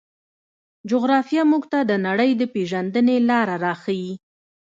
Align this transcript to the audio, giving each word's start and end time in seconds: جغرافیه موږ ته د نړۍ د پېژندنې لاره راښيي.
جغرافیه 0.89 1.43
موږ 1.51 1.63
ته 1.71 1.79
د 1.89 1.91
نړۍ 2.07 2.31
د 2.37 2.43
پېژندنې 2.53 3.15
لاره 3.29 3.55
راښيي. 3.65 4.13